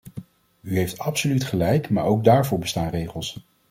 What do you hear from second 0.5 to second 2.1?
U heeft absoluut gelijk maar